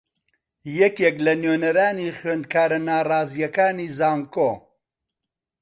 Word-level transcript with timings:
یەکێک 0.79 1.15
لە 1.25 1.33
نوێنەرانی 1.41 2.15
خوێندکارە 2.17 2.79
ناڕازییەکانی 2.87 3.91
زانکۆ 3.97 4.51